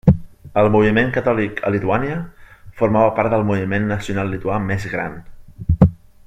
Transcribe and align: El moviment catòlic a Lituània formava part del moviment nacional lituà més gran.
El 0.59 0.69
moviment 0.75 1.11
catòlic 1.17 1.61
a 1.69 1.71
Lituània 1.75 2.15
formava 2.81 3.13
part 3.21 3.33
del 3.35 3.45
moviment 3.51 3.87
nacional 3.93 4.33
lituà 4.37 4.59
més 4.73 4.89
gran. 4.97 5.21